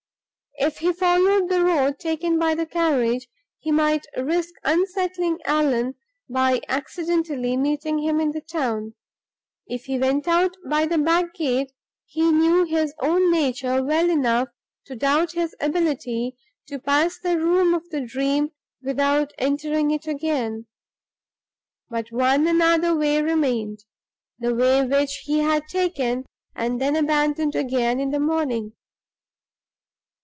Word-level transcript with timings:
If 0.57 0.77
he 0.77 0.93
followed 0.93 1.49
the 1.49 1.63
road 1.65 1.97
taken 1.97 2.37
by 2.37 2.53
the 2.53 2.67
carriage, 2.67 3.27
he 3.57 3.71
might 3.71 4.05
risk 4.15 4.53
unsettling 4.63 5.39
Allan 5.43 5.95
by 6.29 6.61
accidentally 6.69 7.57
meeting 7.57 7.97
him 7.97 8.19
in 8.19 8.31
the 8.31 8.41
town. 8.41 8.93
If 9.65 9.85
he 9.85 9.97
went 9.97 10.27
out 10.27 10.53
by 10.69 10.85
the 10.85 10.99
back 10.99 11.33
gate, 11.33 11.71
he 12.05 12.31
knew 12.31 12.63
his 12.65 12.93
own 13.01 13.31
nature 13.31 13.83
well 13.83 14.07
enough 14.07 14.49
to 14.85 14.95
doubt 14.95 15.31
his 15.31 15.55
ability 15.59 16.37
to 16.67 16.77
pass 16.77 17.17
the 17.17 17.39
room 17.39 17.73
of 17.73 17.89
the 17.89 18.01
dream 18.05 18.51
without 18.83 19.33
entering 19.39 19.89
it 19.89 20.05
again. 20.05 20.67
But 21.89 22.11
one 22.11 22.61
other 22.61 22.95
way 22.95 23.19
remained: 23.19 23.85
the 24.37 24.53
way 24.53 24.85
which 24.85 25.23
he 25.23 25.39
had 25.39 25.67
taken, 25.67 26.25
and 26.55 26.79
then 26.79 26.95
abandoned 26.95 27.55
again, 27.55 27.99
in 27.99 28.11
the 28.11 28.19
morning. 28.19 28.73